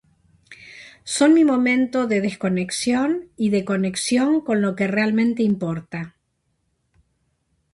[1.15, 6.15] Son mi momento de desconexión y de conexión con lo que realmente importa.